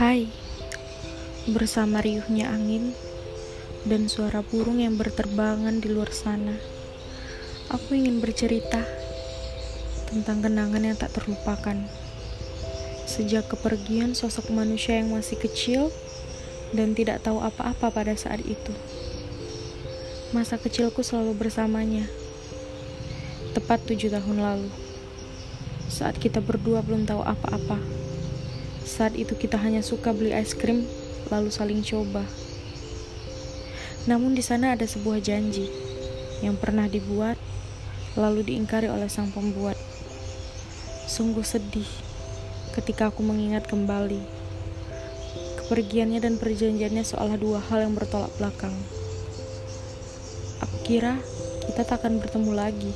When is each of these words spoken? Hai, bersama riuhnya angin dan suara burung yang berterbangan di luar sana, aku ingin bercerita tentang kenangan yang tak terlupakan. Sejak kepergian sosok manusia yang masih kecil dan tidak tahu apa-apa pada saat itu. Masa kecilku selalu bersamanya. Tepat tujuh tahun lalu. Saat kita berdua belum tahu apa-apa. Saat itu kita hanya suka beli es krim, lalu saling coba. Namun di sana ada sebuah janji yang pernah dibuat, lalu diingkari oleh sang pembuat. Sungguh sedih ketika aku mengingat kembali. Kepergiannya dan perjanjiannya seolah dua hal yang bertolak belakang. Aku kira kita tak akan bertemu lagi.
Hai, 0.00 0.32
bersama 1.44 2.00
riuhnya 2.00 2.48
angin 2.48 2.96
dan 3.84 4.08
suara 4.08 4.40
burung 4.40 4.80
yang 4.80 4.96
berterbangan 4.96 5.76
di 5.76 5.92
luar 5.92 6.08
sana, 6.08 6.56
aku 7.68 8.00
ingin 8.00 8.16
bercerita 8.16 8.80
tentang 10.08 10.40
kenangan 10.40 10.80
yang 10.80 10.96
tak 10.96 11.12
terlupakan. 11.12 11.76
Sejak 13.04 13.52
kepergian 13.52 14.16
sosok 14.16 14.48
manusia 14.48 14.96
yang 14.96 15.12
masih 15.12 15.36
kecil 15.36 15.92
dan 16.72 16.96
tidak 16.96 17.20
tahu 17.20 17.44
apa-apa 17.44 17.92
pada 17.92 18.16
saat 18.16 18.40
itu. 18.40 18.72
Masa 20.32 20.56
kecilku 20.56 21.04
selalu 21.04 21.36
bersamanya. 21.36 22.08
Tepat 23.52 23.84
tujuh 23.84 24.08
tahun 24.08 24.40
lalu. 24.40 24.72
Saat 25.92 26.16
kita 26.16 26.40
berdua 26.40 26.80
belum 26.80 27.04
tahu 27.04 27.20
apa-apa. 27.20 28.00
Saat 28.84 29.16
itu 29.16 29.36
kita 29.36 29.60
hanya 29.60 29.84
suka 29.84 30.12
beli 30.12 30.32
es 30.32 30.56
krim, 30.56 30.88
lalu 31.28 31.52
saling 31.52 31.80
coba. 31.84 32.24
Namun 34.08 34.32
di 34.32 34.40
sana 34.40 34.72
ada 34.72 34.88
sebuah 34.88 35.20
janji 35.20 35.68
yang 36.40 36.56
pernah 36.56 36.88
dibuat, 36.88 37.36
lalu 38.16 38.42
diingkari 38.42 38.88
oleh 38.88 39.12
sang 39.12 39.28
pembuat. 39.28 39.76
Sungguh 41.04 41.44
sedih 41.44 41.88
ketika 42.72 43.12
aku 43.12 43.20
mengingat 43.20 43.68
kembali. 43.68 44.22
Kepergiannya 45.60 46.18
dan 46.18 46.40
perjanjiannya 46.40 47.04
seolah 47.04 47.36
dua 47.38 47.60
hal 47.60 47.86
yang 47.86 47.94
bertolak 47.94 48.32
belakang. 48.40 48.74
Aku 50.64 50.76
kira 50.82 51.20
kita 51.68 51.86
tak 51.86 52.02
akan 52.02 52.18
bertemu 52.18 52.52
lagi. 52.56 52.92